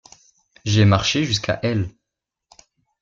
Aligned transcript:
J’ai 0.65 0.83
marché 0.83 1.25
jusqu’à 1.25 1.59
elle. 1.61 1.87